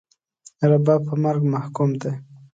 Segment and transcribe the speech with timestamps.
[0.69, 2.11] رباب په مرګ محکوم دی